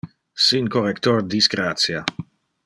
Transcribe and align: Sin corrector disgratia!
Sin 0.45 0.65
corrector 0.67 1.21
disgratia! 1.21 2.03